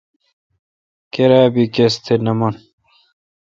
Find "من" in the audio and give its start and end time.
2.39-2.53